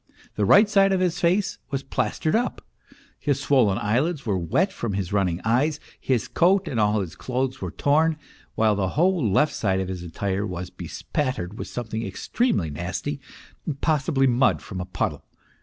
[0.33, 2.65] The right side of his face was plastered up;
[3.19, 7.61] his swollen eyelids were wet from his running eyes, his coat and all his clothes
[7.61, 8.17] were torn,
[8.55, 13.19] while the whole left side of his attire was bespattered with some thing extremely nasty,
[13.81, 15.23] possibly mud from a puddle.